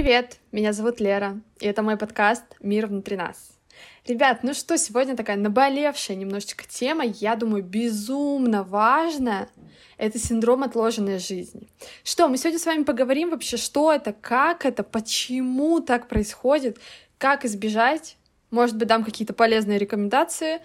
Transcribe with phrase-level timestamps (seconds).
[0.00, 0.36] привет!
[0.52, 3.58] Меня зовут Лера, и это мой подкаст «Мир внутри нас».
[4.06, 9.48] Ребят, ну что, сегодня такая наболевшая немножечко тема, я думаю, безумно важная.
[9.96, 11.66] Это синдром отложенной жизни.
[12.04, 16.78] Что, мы сегодня с вами поговорим вообще, что это, как это, почему так происходит,
[17.18, 18.18] как избежать.
[18.52, 20.60] Может быть, дам какие-то полезные рекомендации.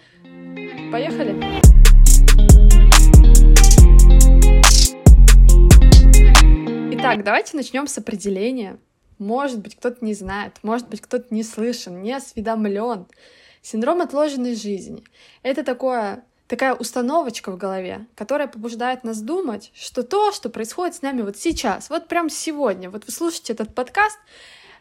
[0.92, 1.34] Поехали!
[6.92, 8.78] Итак, давайте начнем с определения.
[9.18, 13.06] Может быть, кто-то не знает, может быть, кто-то не слышен, не осведомлен.
[13.62, 15.04] Синдром отложенной жизни—
[15.42, 21.02] это такое, такая установочка в голове, которая побуждает нас думать, что то, что происходит с
[21.02, 24.18] нами вот сейчас, вот прям сегодня, вот вы слушаете этот подкаст,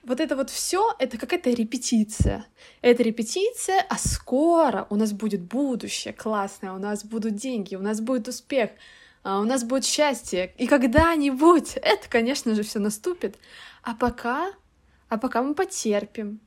[0.03, 2.45] вот это вот все, это какая-то репетиция.
[2.81, 8.02] Это репетиция, а скоро у нас будет будущее классное, у нас будут деньги, у нас
[8.02, 8.71] будет успех,
[9.23, 10.53] а у нас будет счастье.
[10.57, 13.38] И когда-нибудь это, конечно же, все наступит.
[13.81, 14.52] А пока,
[15.09, 16.39] а пока мы потерпим,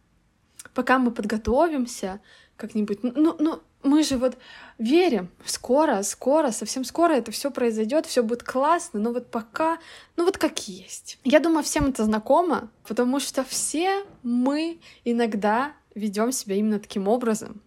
[0.75, 2.21] пока мы подготовимся
[2.57, 3.03] как-нибудь.
[3.03, 4.37] Ну, ну, ну мы же вот
[4.79, 9.79] верим, скоро, скоро, совсем скоро это все произойдет, все будет классно, но вот пока,
[10.17, 11.19] ну вот как есть.
[11.25, 17.63] Я думаю, всем это знакомо, потому что все мы иногда ведем себя именно таким образом.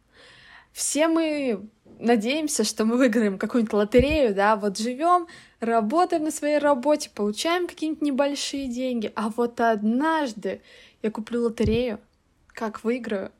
[0.71, 1.67] Все мы
[1.99, 5.27] надеемся, что мы выиграем какую-нибудь лотерею, да, вот живем,
[5.59, 10.61] работаем на своей работе, получаем какие-нибудь небольшие деньги, а вот однажды
[11.01, 11.99] я куплю лотерею,
[12.47, 13.31] как выиграю,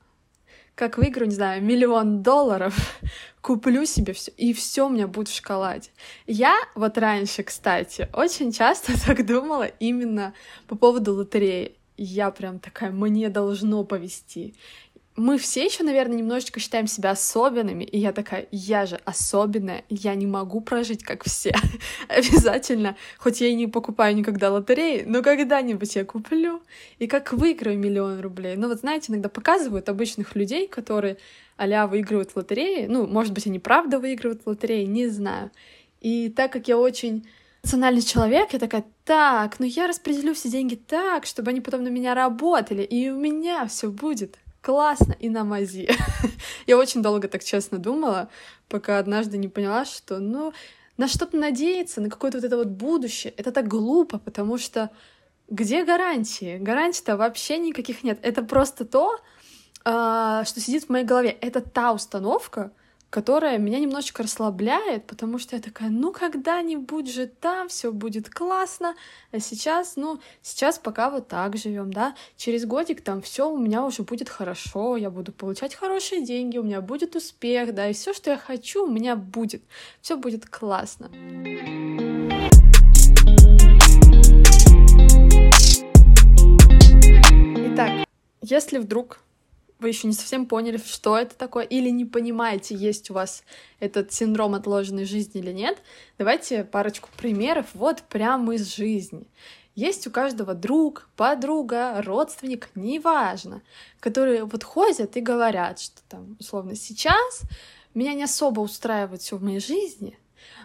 [0.75, 2.75] как выиграю, не знаю, миллион долларов,
[3.41, 5.89] куплю себе все, и все у меня будет в шоколаде.
[6.27, 10.33] Я вот раньше, кстати, очень часто так думала именно
[10.67, 11.75] по поводу лотереи.
[11.97, 14.55] Я прям такая, мне должно повести
[15.19, 20.15] мы все еще, наверное, немножечко считаем себя особенными, и я такая, я же особенная, я
[20.15, 21.53] не могу прожить как все.
[22.07, 26.61] Обязательно, хоть я и не покупаю никогда лотереи, но когда-нибудь я куплю,
[26.99, 28.55] и как выиграю миллион рублей.
[28.55, 31.17] Ну вот знаете, иногда показывают обычных людей, которые
[31.57, 35.51] а выигрывают лотереи, ну, может быть, они правда выигрывают лотереи, не знаю.
[35.99, 37.27] И так как я очень
[37.61, 41.89] рациональный человек, я такая, так, ну я распределю все деньги так, чтобы они потом на
[41.89, 44.37] меня работали, и у меня все будет
[44.69, 45.89] классно и на мази.
[46.67, 48.29] Я очень долго так честно думала,
[48.67, 50.53] пока однажды не поняла, что, ну,
[50.95, 54.91] на что-то надеяться, на какое-то вот это вот будущее, это так глупо, потому что
[55.49, 56.59] где гарантии?
[56.59, 58.19] Гарантий-то вообще никаких нет.
[58.21, 59.19] Это просто то,
[59.85, 61.31] а, что сидит в моей голове.
[61.41, 62.71] Это та установка,
[63.09, 68.95] которая меня немножечко расслабляет, потому что я такая, ну когда-нибудь же там все будет классно,
[69.31, 73.83] а сейчас, ну, сейчас пока вот так живем, да, через годик там все у меня
[73.83, 78.13] уже будет хорошо, я буду получать хорошие деньги, у меня будет успех, да, и все,
[78.13, 79.63] что я хочу, у меня будет,
[80.01, 81.09] все будет классно.
[87.73, 88.05] Итак,
[88.41, 89.19] если вдруг
[89.79, 93.43] вы еще не совсем поняли, что это такое, или не понимаете, есть у вас
[93.79, 95.81] этот синдром отложенной жизни или нет,
[96.17, 99.25] давайте парочку примеров вот прямо из жизни.
[99.75, 103.61] Есть у каждого друг, подруга, родственник, неважно,
[104.01, 107.43] которые вот ходят и говорят, что там, условно, сейчас
[107.93, 110.19] меня не особо устраивает все в моей жизни,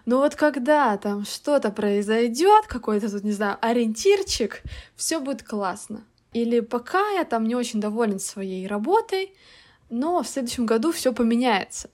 [0.04, 4.62] но вот когда там что-то произойдет, какой-то тут, не знаю, ориентирчик,
[4.96, 6.04] все будет классно.
[6.34, 9.32] Или пока я там не очень доволен своей работой,
[9.88, 11.88] но в следующем году все поменяется.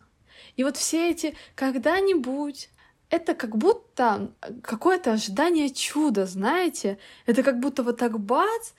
[0.57, 2.71] И вот все эти когда-нибудь,
[3.11, 6.99] это как будто какое-то ожидание чуда, знаете?
[7.27, 8.71] Это как будто вот так бац,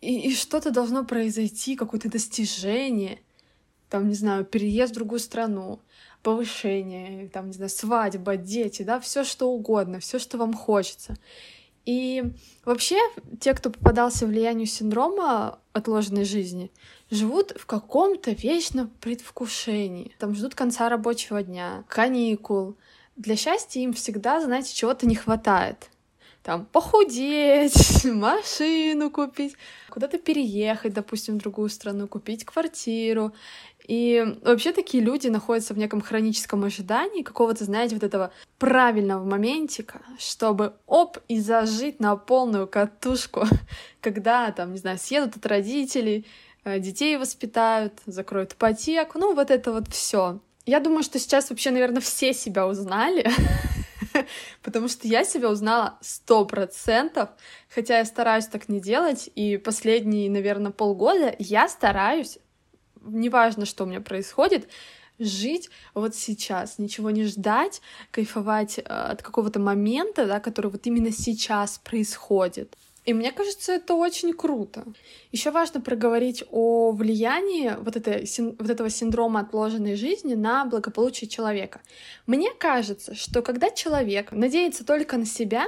[0.00, 3.20] и, и что-то должно произойти, какое-то достижение.
[3.90, 5.80] Там, не знаю, переезд в другую страну,
[6.22, 11.16] повышение, там, не знаю, свадьба, дети, да, все что угодно, все, что вам хочется.
[11.84, 12.32] И
[12.64, 12.98] вообще
[13.40, 16.70] те, кто попадался влиянию синдрома отложенной жизни,
[17.10, 20.14] живут в каком-то вечном предвкушении.
[20.18, 22.76] Там ждут конца рабочего дня, каникул.
[23.16, 25.90] Для счастья им всегда, знаете, чего-то не хватает.
[26.44, 29.56] Там похудеть, машину купить,
[29.88, 33.32] куда-то переехать, допустим, в другую страну, купить квартиру.
[33.88, 40.02] И вообще такие люди находятся в неком хроническом ожидании какого-то, знаете, вот этого правильного моментика,
[40.18, 43.46] чтобы оп, и зажить на полную катушку,
[44.02, 46.26] когда там, не знаю, съедут от родителей,
[46.64, 50.40] э, детей воспитают, закроют ипотеку, ну вот это вот все.
[50.66, 53.30] Я думаю, что сейчас вообще, наверное, все себя узнали,
[54.62, 57.30] потому что я себя узнала сто процентов,
[57.68, 62.38] хотя я стараюсь так не делать, и последние, наверное, полгода я стараюсь
[63.04, 64.68] неважно, что у меня происходит,
[65.18, 67.80] жить вот сейчас, ничего не ждать,
[68.10, 72.76] кайфовать э, от какого-то момента, да, который вот именно сейчас происходит.
[73.04, 74.84] И мне кажется, это очень круто.
[75.30, 78.26] Еще важно проговорить о влиянии вот, этой,
[78.58, 81.82] вот этого синдрома отложенной жизни на благополучие человека.
[82.26, 85.66] Мне кажется, что когда человек надеется только на себя,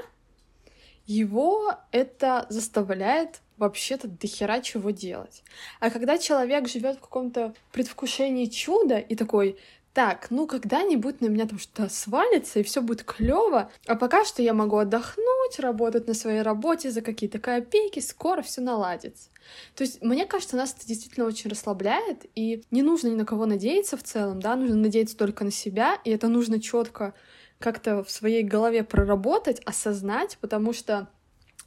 [1.07, 5.43] его это заставляет вообще-то дохера чего делать.
[5.81, 9.59] А когда человек живет в каком-то предвкушении чуда и такой,
[9.97, 13.71] так, ну когда-нибудь на меня там что-то свалится, и все будет клево.
[13.87, 18.61] А пока что я могу отдохнуть, работать на своей работе за какие-то копейки, скоро все
[18.61, 19.31] наладится.
[19.75, 23.47] То есть, мне кажется, нас это действительно очень расслабляет, и не нужно ни на кого
[23.47, 27.15] надеяться в целом, да, нужно надеяться только на себя, и это нужно четко
[27.59, 31.09] как-то в своей голове проработать, осознать, потому что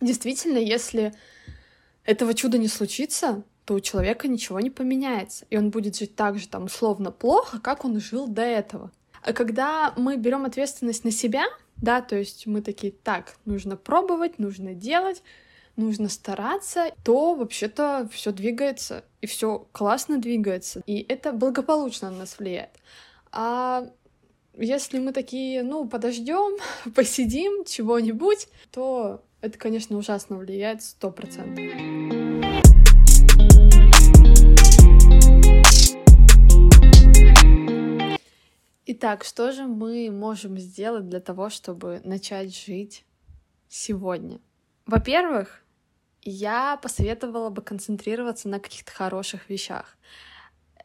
[0.01, 1.15] действительно, если
[2.05, 6.39] этого чуда не случится, то у человека ничего не поменяется, и он будет жить так
[6.39, 8.91] же там условно плохо, как он жил до этого.
[9.21, 11.43] А когда мы берем ответственность на себя,
[11.77, 15.21] да, то есть мы такие, так, нужно пробовать, нужно делать,
[15.75, 22.39] нужно стараться, то вообще-то все двигается, и все классно двигается, и это благополучно на нас
[22.39, 22.71] влияет.
[23.31, 23.87] А
[24.57, 26.57] если мы такие, ну, подождем,
[26.95, 32.18] посидим, чего-нибудь, то это, конечно, ужасно влияет сто процентов.
[38.91, 43.05] Итак, что же мы можем сделать для того, чтобы начать жить
[43.67, 44.39] сегодня?
[44.87, 45.61] Во-первых,
[46.23, 49.95] я посоветовала бы концентрироваться на каких-то хороших вещах.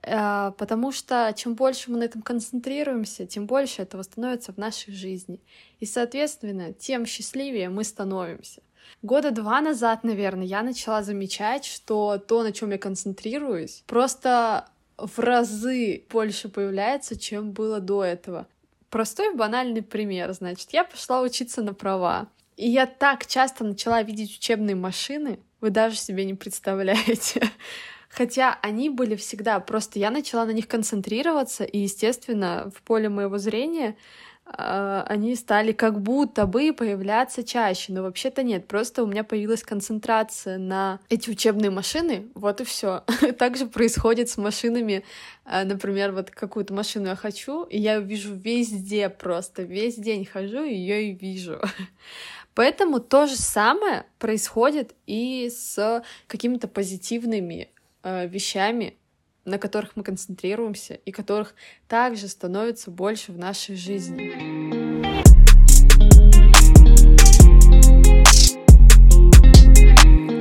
[0.03, 4.93] Э, потому что чем больше мы на этом концентрируемся, тем больше этого становится в нашей
[4.93, 5.41] жизни.
[5.81, 8.61] И, соответственно, тем счастливее мы становимся.
[9.01, 15.19] Года два назад, наверное, я начала замечать, что то, на чем я концентрируюсь, просто в
[15.19, 18.47] разы больше появляется, чем было до этого.
[18.91, 22.29] Простой банальный пример, значит, я пошла учиться на права.
[22.57, 27.43] И я так часто начала видеть учебные машины, вы даже себе не представляете.
[28.09, 33.39] Хотя они были всегда, просто я начала на них концентрироваться, и, естественно, в поле моего
[33.39, 33.97] зрения
[34.47, 40.59] они стали как будто бы появляться чаще, но вообще-то нет, просто у меня появилась концентрация
[40.59, 43.05] на эти учебные машины, вот и все.
[43.39, 45.05] Также происходит с машинами,
[45.45, 50.27] а, например, вот какую-то машину я хочу, и я ее вижу везде просто, весь день
[50.27, 51.61] хожу, ее и вижу.
[52.55, 57.71] Поэтому то же самое происходит и с какими-то позитивными
[58.03, 58.97] э, вещами,
[59.45, 61.55] на которых мы концентрируемся и которых
[61.89, 64.33] также становится больше в нашей жизни.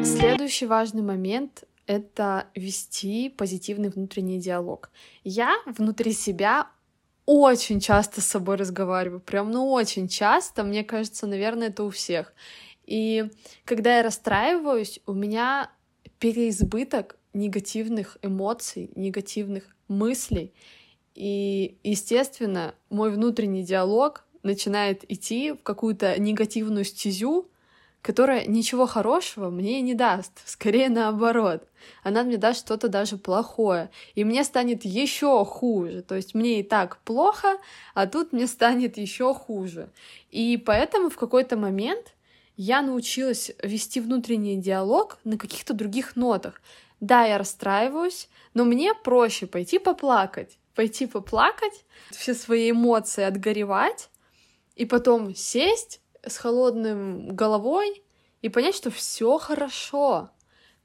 [0.04, 4.90] Следующий важный момент— это вести позитивный внутренний диалог.
[5.24, 6.68] Я внутри себя
[7.26, 12.34] очень часто с собой разговариваю, прям, ну, очень часто, мне кажется, наверное, это у всех.
[12.86, 13.30] И
[13.66, 15.72] когда я расстраиваюсь, у меня
[16.20, 20.54] переизбыток негативных эмоций, негативных мыслей.
[21.16, 27.50] И, естественно, мой внутренний диалог начинает идти в какую-то негативную стезю,
[28.02, 31.64] которая ничего хорошего мне не даст, скорее наоборот.
[32.04, 36.02] Она мне даст что-то даже плохое, и мне станет еще хуже.
[36.02, 37.58] То есть мне и так плохо,
[37.94, 39.90] а тут мне станет еще хуже.
[40.32, 42.14] И поэтому в какой-то момент
[42.58, 46.62] я научилась вести внутренний диалог на каких-то других нотах.
[47.04, 50.58] Да, я расстраиваюсь, но мне проще пойти поплакать.
[50.74, 54.10] Пойти поплакать, все свои эмоции отгоревать,
[54.78, 58.04] и потом сесть с холодным головой
[58.42, 60.30] и понять, что все хорошо.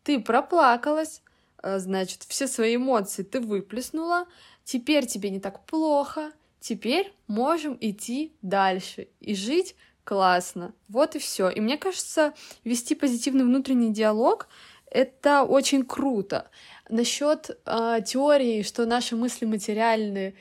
[0.03, 1.23] Ты проплакалась,
[1.63, 4.27] э, значит, все свои эмоции ты выплеснула,
[4.65, 10.75] теперь тебе не так плохо, теперь можем идти дальше и жить классно.
[10.89, 11.49] Вот и все.
[11.49, 12.35] И мне кажется,
[12.65, 14.49] вести позитивный внутренний диалог
[14.91, 16.51] это очень круто.
[16.89, 20.35] Насчет э, теории, что наши мысли материальны,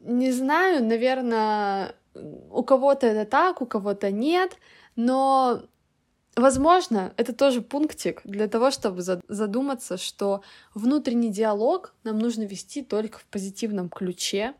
[0.00, 4.56] не знаю, наверное, у кого-то это так, у кого-то нет,
[4.96, 5.62] но
[6.36, 10.42] Возможно, это тоже пунктик для того, чтобы задуматься, что
[10.74, 14.54] внутренний диалог нам нужно вести только в позитивном ключе,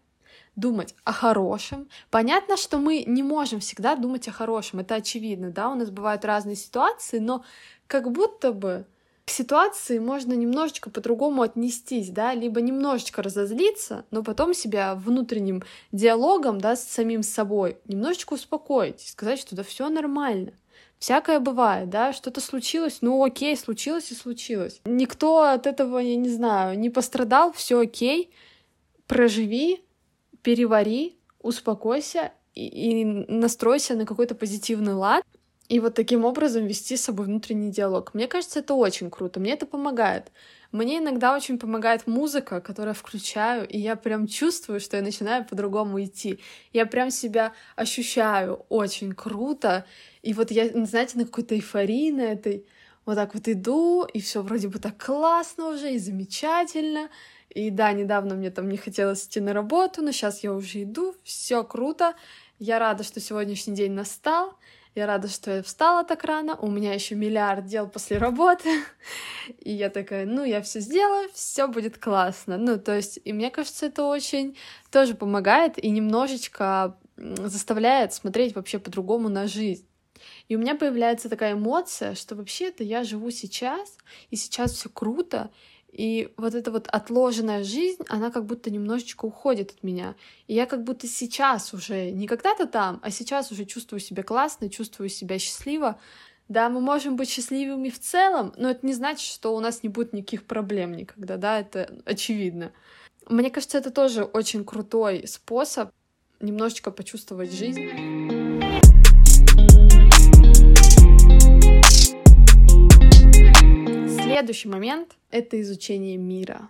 [0.54, 1.88] думать о хорошем.
[2.10, 6.24] Понятно, что мы не можем всегда думать о хорошем, это очевидно, да, у нас бывают
[6.24, 7.44] разные ситуации, но
[7.88, 8.86] как будто бы
[9.24, 15.62] к ситуации можно немножечко по-другому отнестись, да, либо немножечко разозлиться, но потом себя внутренним
[15.92, 20.52] диалогом, да, с самим собой немножечко успокоить, сказать, что да все нормально.
[20.98, 24.80] Всякое бывает, да, что-то случилось, ну окей, случилось и случилось.
[24.84, 28.30] Никто от этого, я не знаю, не пострадал, все окей,
[29.06, 29.82] проживи,
[30.42, 35.24] перевари, успокойся и, и настройся на какой-то позитивный лад.
[35.68, 38.12] И вот таким образом вести с собой внутренний диалог.
[38.12, 40.30] Мне кажется, это очень круто, мне это помогает.
[40.72, 45.44] Мне иногда очень помогает музыка, которую я включаю, и я прям чувствую, что я начинаю
[45.44, 46.40] по-другому идти.
[46.72, 49.86] Я прям себя ощущаю очень круто.
[50.22, 52.66] И вот я, знаете, на какой-то эйфории на этой
[53.06, 57.08] вот так вот иду, и все вроде бы так классно уже, и замечательно.
[57.50, 61.14] И да, недавно мне там не хотелось идти на работу, но сейчас я уже иду,
[61.22, 62.14] все круто.
[62.58, 64.58] Я рада, что сегодняшний день настал.
[64.94, 66.56] Я рада, что я встала так рано.
[66.56, 68.70] У меня еще миллиард дел после работы.
[69.58, 72.56] И я такая, ну, я все сделаю, все будет классно.
[72.58, 74.56] Ну, то есть, и мне кажется, это очень
[74.92, 79.86] тоже помогает и немножечко заставляет смотреть вообще по-другому на жизнь.
[80.48, 83.96] И у меня появляется такая эмоция, что вообще-то я живу сейчас,
[84.30, 85.50] и сейчас все круто,
[85.94, 90.16] и вот эта вот отложенная жизнь, она как будто немножечко уходит от меня.
[90.48, 94.68] И я как будто сейчас уже, не когда-то там, а сейчас уже чувствую себя классно,
[94.68, 96.00] чувствую себя счастливо.
[96.48, 99.88] Да, мы можем быть счастливыми в целом, но это не значит, что у нас не
[99.88, 102.72] будет никаких проблем никогда, да, это очевидно.
[103.28, 105.90] Мне кажется, это тоже очень крутой способ
[106.40, 108.43] немножечко почувствовать жизнь.
[114.34, 116.68] Следующий момент— это изучение мира.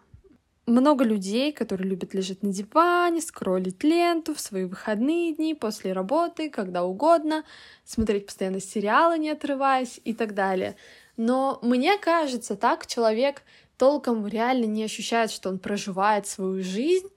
[0.66, 6.50] Много людей, которые любят лежать на диване, скроллить ленту в свои выходные дни, после работы,
[6.50, 7.42] когда угодно,
[7.82, 10.76] смотреть постоянно сериалы, не отрываясь и так далее.
[11.16, 13.40] Но мне кажется, так человек
[13.78, 17.08] толком реально не ощущает, что он проживает свою жизнь,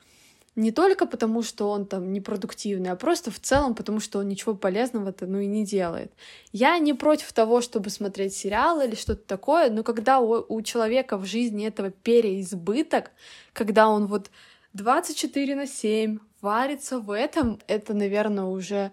[0.58, 4.56] не только потому, что он там непродуктивный, а просто в целом потому, что он ничего
[4.56, 6.12] полезного-то ну и не делает.
[6.52, 11.18] Я не против того, чтобы смотреть сериалы или что-то такое, но когда у, у человека
[11.18, 13.12] в жизни этого переизбыток,
[13.54, 14.32] когда он вот
[14.74, 18.92] 24 на 7 варится в этом, это, наверное, уже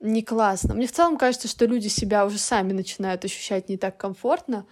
[0.00, 0.74] не классно.
[0.74, 4.66] Мне в целом кажется, что люди себя уже сами начинают ощущать не так комфортно,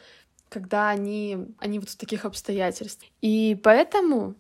[0.49, 3.11] когда они, они вот в таких обстоятельствах.
[3.21, 4.37] И поэтому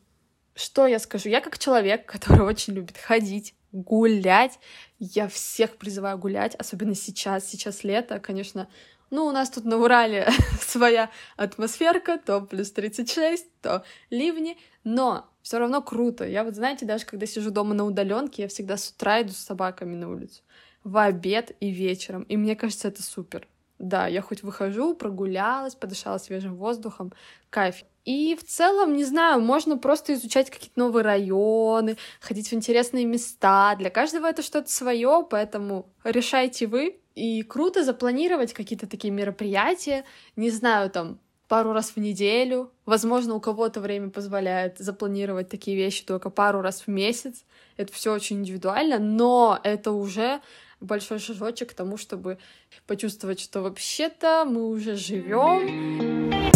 [0.54, 1.28] что я скажу?
[1.28, 4.58] Я как человек, который очень любит ходить, гулять.
[4.98, 7.48] Я всех призываю гулять, особенно сейчас.
[7.48, 8.68] Сейчас лето, конечно.
[9.10, 10.28] Ну, у нас тут на Урале
[10.60, 16.26] своя атмосферка, то плюс 36, то ливни, но все равно круто.
[16.26, 19.36] Я вот, знаете, даже когда сижу дома на удаленке, я всегда с утра иду с
[19.36, 20.42] собаками на улицу.
[20.84, 22.22] В обед и вечером.
[22.24, 23.46] И мне кажется, это супер.
[23.78, 27.12] Да, я хоть выхожу, прогулялась, подышала свежим воздухом.
[27.50, 27.84] Кайф.
[28.04, 33.74] И в целом, не знаю, можно просто изучать какие-то новые районы, ходить в интересные места.
[33.76, 37.00] Для каждого это что-то свое, поэтому решайте вы.
[37.14, 40.04] И круто запланировать какие-то такие мероприятия,
[40.36, 41.18] не знаю, там,
[41.48, 42.72] пару раз в неделю.
[42.84, 47.44] Возможно, у кого-то время позволяет запланировать такие вещи только пару раз в месяц.
[47.76, 50.40] Это все очень индивидуально, но это уже
[50.80, 52.38] большой шажочек к тому, чтобы
[52.86, 56.53] почувствовать, что вообще-то мы уже живем.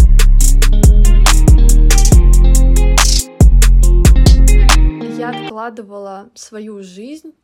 [5.59, 7.35] Я откладывала свою жизнь,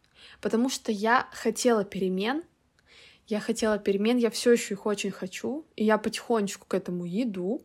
[0.41, 2.43] потому что я хотела перемен,
[3.27, 7.63] я хотела перемен, я все еще их очень хочу, и я потихонечку к этому иду,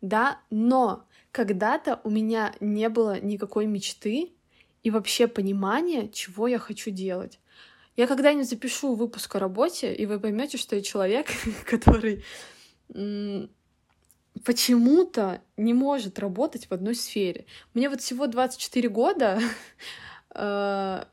[0.00, 4.32] да, но когда-то у меня не было никакой мечты
[4.82, 7.38] и вообще понимания, чего я хочу делать.
[7.96, 11.26] Я когда-нибудь запишу выпуск о работе, и вы поймете, что я человек,
[11.66, 12.24] который
[14.44, 17.46] почему-то не может работать в одной сфере.
[17.74, 19.40] Мне вот всего 24 года,
[20.34, 21.04] э,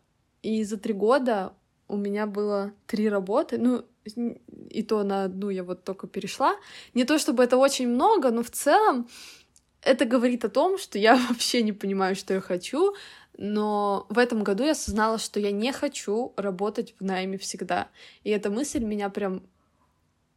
[0.42, 1.54] и за три года
[1.88, 3.86] у меня было три работы, ну,
[4.70, 6.56] и то на одну я вот только перешла.
[6.94, 9.08] Не то чтобы это очень много, но в целом
[9.82, 12.96] это говорит о том, что я вообще не понимаю, что я хочу,
[13.38, 17.90] но в этом году я осознала, что я не хочу работать в найме всегда.
[18.24, 19.44] И эта мысль меня прям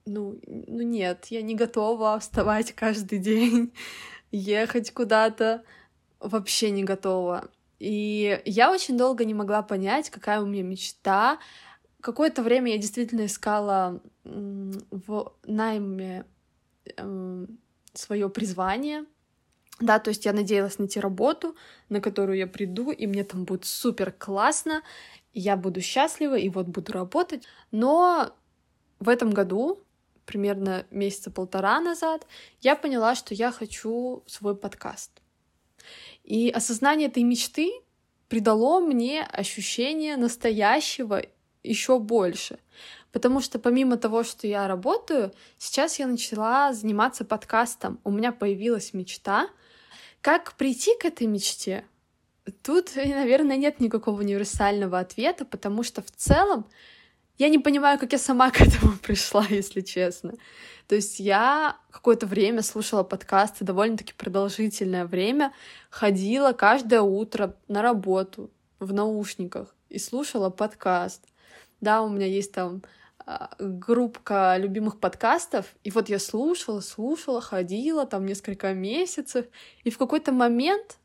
[0.06, 3.72] ну, ну нет, я не готова вставать каждый день,
[4.30, 5.62] ехать куда-то,
[6.18, 7.50] вообще не готова.
[7.78, 11.38] И я очень долго не могла понять, какая у меня мечта.
[12.00, 16.26] Какое-то время я действительно искала в найме
[16.96, 17.46] э,
[17.94, 19.06] свое призвание.
[19.80, 21.56] Да, то есть я надеялась найти работу,
[21.88, 24.82] на которую я приду, и мне там будет супер классно,
[25.32, 27.46] я буду счастлива, и вот буду работать.
[27.70, 28.30] Но
[28.98, 29.82] в этом году
[30.26, 32.26] примерно месяца полтора назад,
[32.60, 35.10] я поняла, что я хочу свой подкаст.
[36.24, 37.72] И осознание этой мечты
[38.28, 41.22] придало мне ощущение настоящего
[41.62, 42.58] еще больше.
[43.12, 47.98] Потому что помимо того, что я работаю, сейчас я начала заниматься подкастом.
[48.04, 49.48] У меня появилась мечта.
[50.20, 51.84] Как прийти к этой мечте?
[52.62, 56.66] Тут, наверное, нет никакого универсального ответа, потому что в целом
[57.40, 60.34] Я не понимаю, как я сама к этому пришла, если честно.
[60.88, 65.54] То есть я какое-то время слушала подкасты, довольно-таки продолжительное время,
[65.88, 71.24] ходила каждое утро на работу в наушниках и слушала подкаст.
[71.80, 72.82] Да, у меня есть там
[73.24, 79.46] а, группка любимых подкастов, и вот я слушала, слушала, ходила там несколько месяцев,
[79.82, 80.98] и в какой-то момент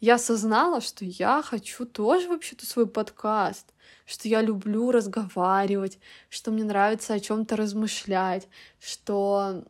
[0.00, 3.72] я осознала, что я хочу тоже вообще-то свой подкаст,
[4.08, 5.98] что я люблю разговаривать,
[6.30, 8.48] что мне нравится о чем-то размышлять,
[8.80, 9.64] что,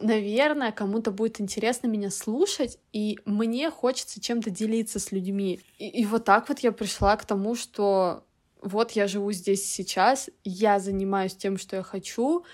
[0.00, 5.60] наверное, кому-то будет интересно меня слушать, и мне хочется чем-то делиться с людьми.
[5.78, 8.24] И, и вот так вот я пришла к тому, что
[8.60, 12.44] вот я живу здесь сейчас, я занимаюсь тем, что я хочу,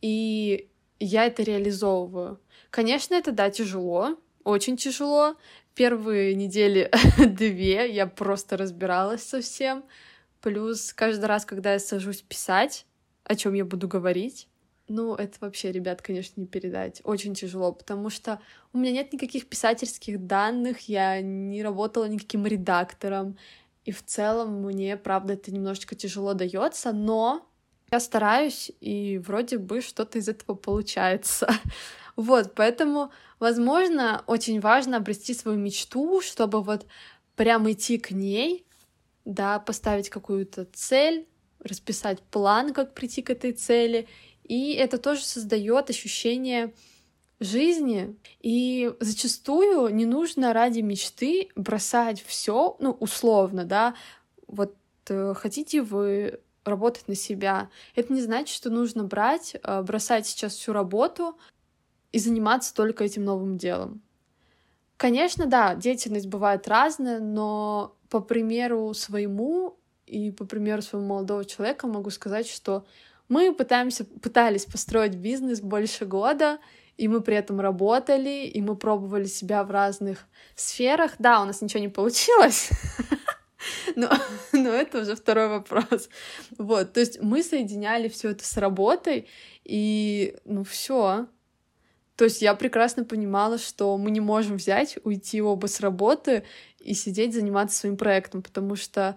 [0.00, 2.40] и я это реализовываю.
[2.70, 5.36] Конечно, это, да, тяжело, очень тяжело.
[5.74, 6.90] Первые недели
[7.24, 9.84] две я просто разбиралась со всем.
[10.40, 12.86] Плюс каждый раз, когда я сажусь писать,
[13.24, 14.48] о чем я буду говорить,
[14.88, 17.02] ну, это вообще, ребят, конечно, не передать.
[17.04, 18.40] Очень тяжело, потому что
[18.72, 23.36] у меня нет никаких писательских данных, я не работала никаким редактором,
[23.84, 27.46] и в целом мне, правда, это немножечко тяжело дается, но
[27.90, 31.48] я стараюсь, и вроде бы что-то из этого получается.
[32.16, 36.84] Вот, поэтому, возможно, очень важно обрести свою мечту, чтобы вот
[37.36, 38.66] прям идти к ней,
[39.28, 41.28] да, поставить какую-то цель,
[41.60, 44.08] расписать план, как прийти к этой цели,
[44.42, 46.72] и это тоже создает ощущение
[47.38, 48.16] жизни.
[48.40, 53.94] И зачастую не нужно ради мечты бросать все, ну, условно, да,
[54.46, 54.74] вот
[55.10, 57.68] э, хотите вы работать на себя.
[57.94, 61.38] Это не значит, что нужно брать, э, бросать сейчас всю работу
[62.12, 64.00] и заниматься только этим новым делом.
[64.96, 71.86] Конечно, да, деятельность бывает разная, но по примеру своему и по примеру своего молодого человека
[71.86, 72.86] могу сказать, что
[73.28, 76.58] мы пытаемся, пытались построить бизнес больше года,
[76.96, 81.12] и мы при этом работали, и мы пробовали себя в разных сферах.
[81.18, 82.70] Да, у нас ничего не получилось,
[83.96, 84.10] но,
[84.52, 86.08] но это уже второй вопрос.
[86.56, 89.28] Вот, то есть мы соединяли все это с работой,
[89.64, 91.26] и ну все.
[92.18, 96.42] То есть я прекрасно понимала, что мы не можем взять, уйти оба с работы
[96.80, 99.16] и сидеть, заниматься своим проектом, потому что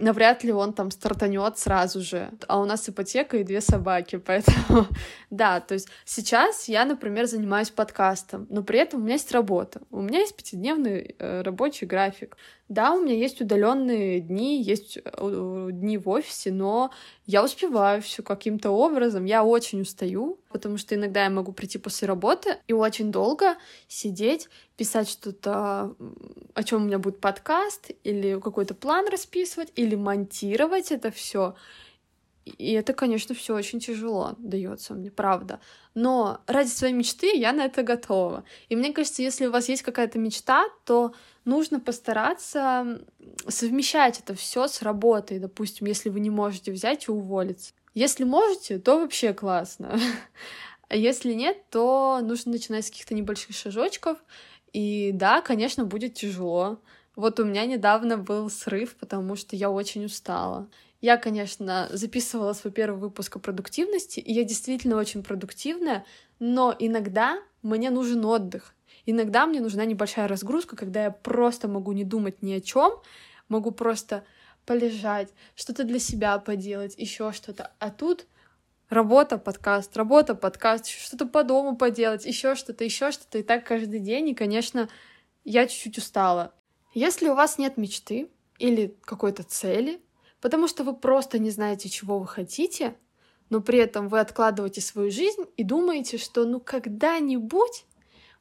[0.00, 2.30] навряд ли он там стартанет сразу же.
[2.48, 4.86] А у нас ипотека и две собаки, поэтому
[5.30, 9.82] да, то есть сейчас я, например, занимаюсь подкастом, но при этом у меня есть работа,
[9.90, 12.36] у меня есть пятидневный э, рабочий график.
[12.68, 16.92] Да, у меня есть удаленные дни, есть э, дни в офисе, но
[17.26, 19.24] я успеваю все каким-то образом.
[19.24, 23.56] Я очень устаю, потому что иногда я могу прийти после работы и очень долго
[23.88, 24.48] сидеть,
[24.80, 25.94] писать что-то,
[26.54, 31.54] о чем у меня будет подкаст, или какой-то план расписывать, или монтировать это все.
[32.46, 35.60] И это, конечно, все очень тяжело дается мне, правда.
[35.94, 38.44] Но ради своей мечты я на это готова.
[38.70, 41.12] И мне кажется, если у вас есть какая-то мечта, то
[41.44, 43.02] нужно постараться
[43.48, 47.74] совмещать это все с работой, допустим, если вы не можете взять и уволиться.
[47.92, 50.00] Если можете, то вообще классно.
[50.88, 54.18] А если нет, то нужно начинать с каких-то небольших шажочков.
[54.72, 56.80] И да, конечно, будет тяжело.
[57.16, 60.68] Вот у меня недавно был срыв, потому что я очень устала.
[61.00, 66.04] Я, конечно, записывала свой первый выпуск о продуктивности, и я действительно очень продуктивная,
[66.38, 68.74] но иногда мне нужен отдых.
[69.06, 72.92] Иногда мне нужна небольшая разгрузка, когда я просто могу не думать ни о чем,
[73.48, 74.24] могу просто
[74.66, 77.72] полежать, что-то для себя поделать, еще что-то.
[77.78, 78.26] А тут
[78.90, 84.00] работа, подкаст, работа, подкаст, что-то по дому поделать, еще что-то, еще что-то, и так каждый
[84.00, 84.88] день, и, конечно,
[85.44, 86.52] я чуть-чуть устала.
[86.92, 90.02] Если у вас нет мечты или какой-то цели,
[90.40, 92.96] потому что вы просто не знаете, чего вы хотите,
[93.48, 97.84] но при этом вы откладываете свою жизнь и думаете, что ну когда-нибудь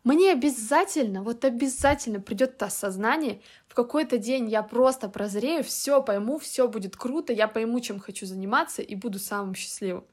[0.04, 6.40] мне обязательно, вот обязательно придет это осознание, в какой-то день я просто прозрею, все пойму,
[6.40, 10.06] все будет круто, я пойму, чем хочу заниматься и буду самым счастливым,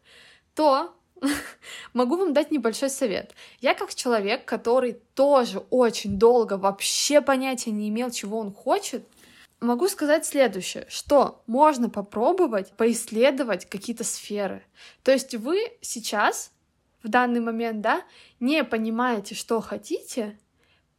[0.54, 0.94] то
[1.92, 3.34] могу вам дать небольшой совет.
[3.60, 9.04] Я как человек, который тоже очень долго вообще понятия не имел, чего он хочет,
[9.60, 14.62] Могу сказать следующее, что можно попробовать поисследовать какие-то сферы.
[15.02, 16.52] То есть вы сейчас,
[17.06, 18.02] в данный момент, да,
[18.40, 20.36] не понимаете, что хотите,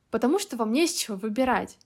[0.10, 1.78] потому что вам не с чего выбирать.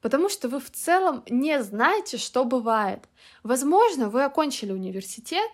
[0.00, 3.08] Потому что вы в целом не знаете, что бывает.
[3.42, 5.50] Возможно, вы окончили университет,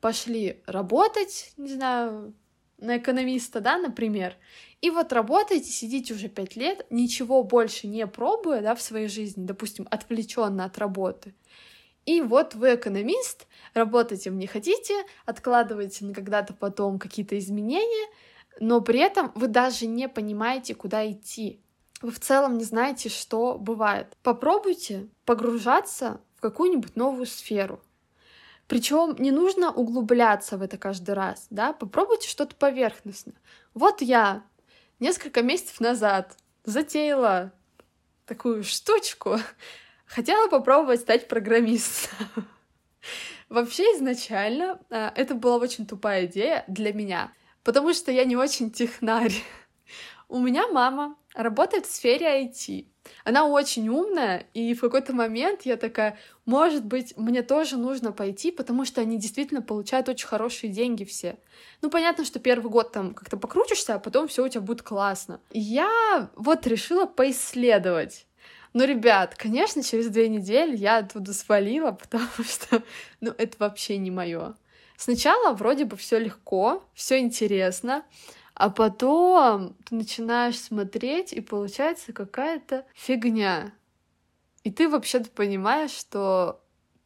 [0.00, 2.32] пошли работать, не знаю,
[2.78, 4.36] на экономиста, да, например,
[4.80, 9.44] и вот работаете, сидите уже пять лет, ничего больше не пробуя, да, в своей жизни,
[9.44, 11.34] допустим, отвлеченно от работы,
[12.06, 18.08] И вот вы экономист, работать им не хотите, откладываете на когда-то потом какие-то изменения,
[18.58, 21.60] но при этом вы даже не понимаете, куда идти.
[22.02, 24.16] Вы в целом не знаете, что бывает.
[24.22, 27.80] Попробуйте погружаться в какую-нибудь новую сферу.
[28.66, 33.32] Причем не нужно углубляться в это каждый раз, да, попробуйте что-то поверхностно.
[33.74, 34.44] Вот я
[35.00, 37.52] несколько месяцев назад затеяла
[38.26, 39.38] такую штучку,
[40.10, 42.18] хотела попробовать стать программистом.
[43.48, 48.70] Вообще изначально э, это была очень тупая идея для меня, потому что я не очень
[48.70, 49.34] технарь.
[50.28, 52.86] У меня мама работает в сфере IT.
[53.24, 58.52] Она очень умная, и в какой-то момент я такая, может быть, мне тоже нужно пойти,
[58.52, 61.38] потому что они действительно получают очень хорошие деньги все.
[61.82, 65.40] Ну, понятно, что первый год там как-то покрутишься, а потом все у тебя будет классно.
[65.50, 68.26] Я вот решила поисследовать.
[68.72, 72.82] Ну, ребят, конечно, через две недели я оттуда свалила, потому что,
[73.20, 74.54] ну, это вообще не мое.
[74.96, 78.04] Сначала вроде бы все легко, все интересно,
[78.54, 83.72] а потом ты начинаешь смотреть, и получается какая-то фигня.
[84.62, 86.60] И ты вообще-то понимаешь, что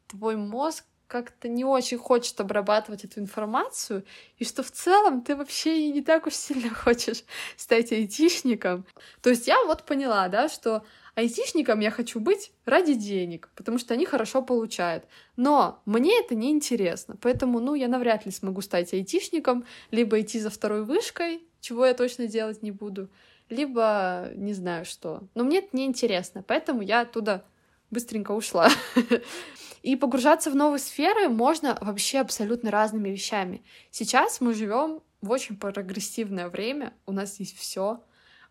[0.08, 4.04] твой мозг как-то не очень хочет обрабатывать эту информацию,
[4.38, 7.22] и что в целом ты вообще не так уж сильно хочешь
[7.56, 8.84] стать айтишником.
[9.22, 13.94] То есть я вот поняла, да, что айтишником я хочу быть ради денег, потому что
[13.94, 15.04] они хорошо получают.
[15.36, 20.40] Но мне это не интересно, поэтому, ну, я навряд ли смогу стать айтишником, либо идти
[20.40, 23.08] за второй вышкой, чего я точно делать не буду,
[23.48, 25.22] либо не знаю что.
[25.34, 27.44] Но мне это не интересно, поэтому я оттуда
[27.90, 28.68] быстренько ушла.
[29.82, 33.62] И погружаться в новые сферы можно вообще абсолютно разными вещами.
[33.90, 38.02] Сейчас мы живем в очень прогрессивное время, у нас есть все,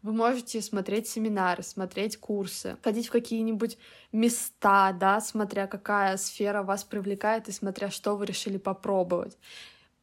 [0.04, 3.78] вы можете смотреть семинары, смотреть курсы, ходить в какие-нибудь
[4.12, 9.38] места, да, смотря какая сфера вас привлекает и смотря что вы решили попробовать.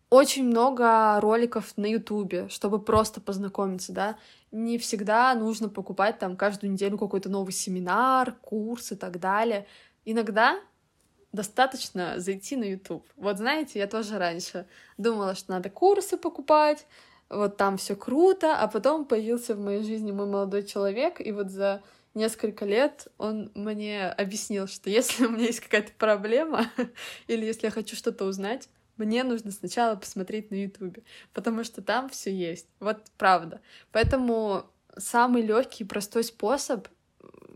[0.08, 4.18] Очень много роликов на Ютубе, чтобы просто познакомиться, да.
[4.50, 9.66] Не всегда нужно покупать там каждую неделю какой-то новый семинар, курс и так далее.
[10.04, 10.58] Иногда
[11.32, 13.06] достаточно зайти на YouTube.
[13.16, 14.66] Вот знаете, я тоже раньше
[14.98, 16.86] думала, что надо курсы покупать,
[17.30, 21.50] вот там все круто, а потом появился в моей жизни мой молодой человек, и вот
[21.50, 21.82] за
[22.14, 26.66] несколько лет он мне объяснил, что если у меня есть какая-то проблема,
[27.28, 32.10] или если я хочу что-то узнать, мне нужно сначала посмотреть на Ютубе, потому что там
[32.10, 32.66] все есть.
[32.80, 33.60] Вот правда.
[33.92, 34.66] Поэтому
[34.98, 36.86] самый легкий и простой способ,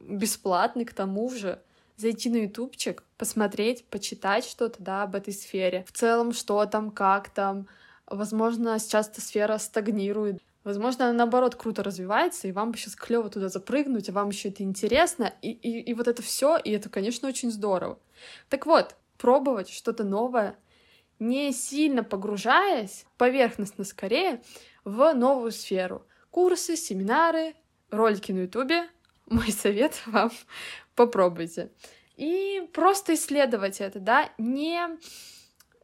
[0.08, 1.60] бесплатный к тому же,
[1.96, 5.84] зайти на ютубчик, посмотреть, почитать что-то, да, об этой сфере.
[5.86, 7.68] В целом, что там, как там,
[8.06, 10.42] Возможно, сейчас эта сфера стагнирует.
[10.62, 14.48] Возможно, она наоборот круто развивается, и вам бы сейчас клево туда запрыгнуть, а вам еще
[14.48, 17.98] это интересно, и, и, и вот это все, и это, конечно, очень здорово.
[18.48, 20.56] Так вот, пробовать что-то новое,
[21.18, 24.42] не сильно погружаясь, поверхностно скорее,
[24.84, 26.06] в новую сферу.
[26.30, 27.54] Курсы, семинары,
[27.90, 28.88] ролики на Ютубе.
[29.26, 30.30] Мой совет вам
[30.94, 31.70] попробуйте.
[32.16, 34.80] И просто исследовать это, да, не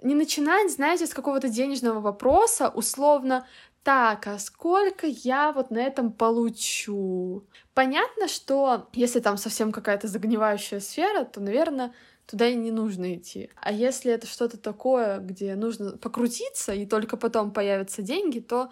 [0.03, 3.47] не начинать, знаете, с какого-то денежного вопроса, условно,
[3.83, 7.45] так, а сколько я вот на этом получу?
[7.73, 11.95] Понятно, что если там совсем какая-то загнивающая сфера, то, наверное,
[12.27, 13.51] туда и не нужно идти.
[13.57, 18.71] А если это что-то такое, где нужно покрутиться, и только потом появятся деньги, то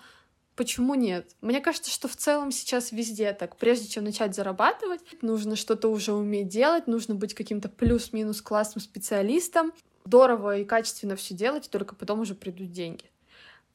[0.56, 1.34] почему нет?
[1.40, 3.56] Мне кажется, что в целом сейчас везде так.
[3.56, 9.72] Прежде чем начать зарабатывать, нужно что-то уже уметь делать, нужно быть каким-то плюс-минус классным специалистом,
[10.09, 13.05] здорово и качественно все делать, и только потом уже придут деньги.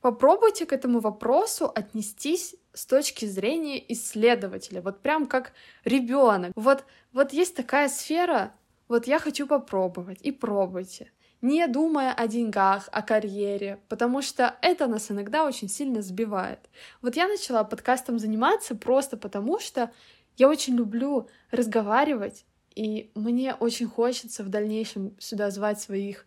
[0.01, 5.53] Попробуйте к этому вопросу отнестись с точки зрения исследователя, вот прям как
[5.85, 6.51] ребенок.
[6.55, 8.51] Вот, вот есть такая сфера,
[8.87, 14.87] вот я хочу попробовать, и пробуйте не думая о деньгах, о карьере, потому что это
[14.87, 16.59] нас иногда очень сильно сбивает.
[17.01, 19.91] Вот я начала подкастом заниматься просто потому, что
[20.37, 26.25] я очень люблю разговаривать и мне очень хочется в дальнейшем сюда звать своих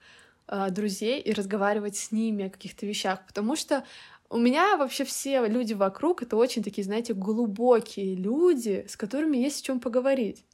[0.48, 3.84] э, друзей и разговаривать с ними о каких-то вещах, потому что
[4.28, 9.62] у меня вообще все люди вокруг это очень такие, знаете, глубокие люди, с которыми есть
[9.62, 10.44] о чем поговорить.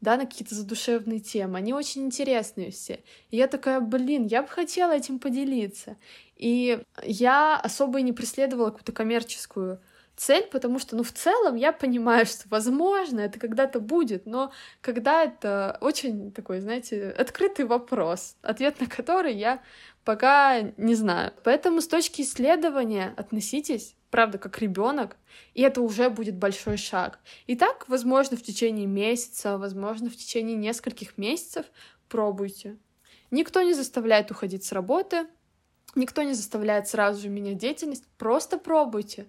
[0.00, 1.58] Да, на какие-то задушевные темы.
[1.58, 3.00] Они очень интересные все.
[3.30, 5.98] И я такая, блин, я бы хотела этим поделиться.
[6.36, 9.78] И я особо и не преследовала какую-то коммерческую
[10.20, 14.52] цель, потому что, ну, в целом я понимаю, что, возможно, это когда-то будет, но
[14.82, 19.62] когда это очень такой, знаете, открытый вопрос, ответ на который я
[20.04, 21.32] пока не знаю.
[21.42, 25.16] Поэтому с точки исследования относитесь, правда, как ребенок,
[25.54, 27.18] и это уже будет большой шаг.
[27.46, 31.64] И так, возможно, в течение месяца, возможно, в течение нескольких месяцев
[32.10, 32.76] пробуйте.
[33.30, 35.26] Никто не заставляет уходить с работы,
[35.94, 38.04] никто не заставляет сразу же менять деятельность.
[38.18, 39.26] Просто пробуйте.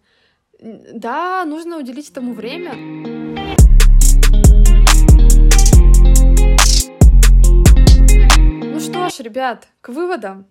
[0.62, 2.76] Да, нужно уделить этому время.
[8.64, 10.46] Ну что ж, ребят, к выводам.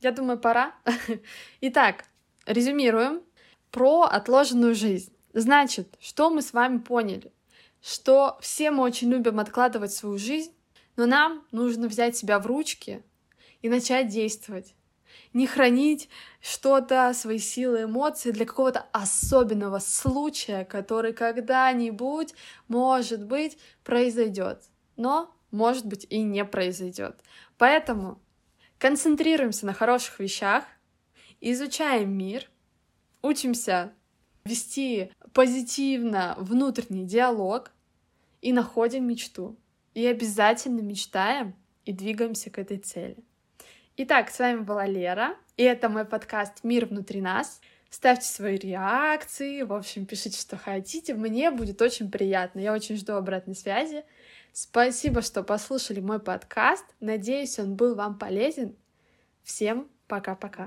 [0.00, 0.74] Я думаю, пора.
[1.62, 2.04] Итак,
[2.44, 3.22] резюмируем
[3.70, 5.14] про отложенную жизнь.
[5.32, 7.32] Значит, что мы с вами поняли?
[7.80, 10.52] Что все мы очень любим откладывать свою жизнь,
[10.96, 13.02] но нам нужно взять себя в ручки
[13.62, 14.74] и начать действовать.
[15.32, 16.08] Не хранить
[16.40, 22.34] что-то, свои силы, эмоции для какого-то особенного случая, который когда-нибудь,
[22.68, 24.62] может быть, произойдет.
[24.96, 27.20] Но, может быть, и не произойдет.
[27.58, 28.20] Поэтому
[28.78, 30.64] концентрируемся на хороших вещах,
[31.40, 32.50] изучаем мир,
[33.22, 33.92] учимся
[34.44, 37.72] вести позитивно внутренний диалог
[38.42, 39.56] и находим мечту.
[39.94, 43.16] И обязательно мечтаем и двигаемся к этой цели.
[43.96, 47.60] Итак, с вами была Лера, и это мой подкаст «Мир внутри нас».
[47.90, 51.14] Ставьте свои реакции, в общем, пишите, что хотите.
[51.14, 52.58] Мне будет очень приятно.
[52.58, 54.04] Я очень жду обратной связи.
[54.52, 56.84] Спасибо, что послушали мой подкаст.
[56.98, 58.74] Надеюсь, он был вам полезен.
[59.44, 60.66] Всем пока-пока.